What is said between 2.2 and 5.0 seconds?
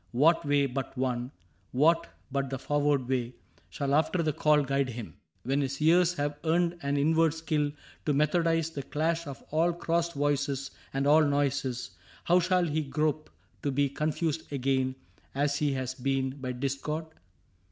but the forward way. Shall after that call guide